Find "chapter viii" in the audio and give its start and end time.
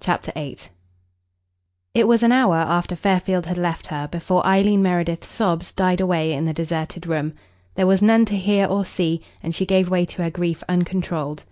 0.00-0.58